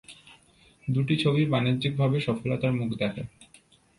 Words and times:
দু'টো 0.87 1.13
ছবিই 1.15 1.45
বাণিজ্যিকভাবে 1.45 2.17
সফলতার 2.19 2.71
মুখ 2.73 2.89
দেখে। 2.99 3.23